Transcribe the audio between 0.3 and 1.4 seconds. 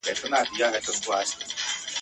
منځ کي دا یو سوال زه